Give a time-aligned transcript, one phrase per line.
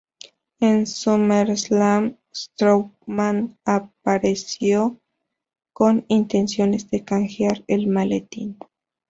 [0.59, 4.99] En SummerSlam, Strowman apareció
[5.73, 8.57] con intenciones de canjear el maletín.